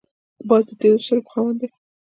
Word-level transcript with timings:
باز 0.47 0.63
د 0.67 0.71
تېزو 0.79 0.99
سترګو 1.05 1.31
خاوند 1.31 1.57
دی 1.61 1.67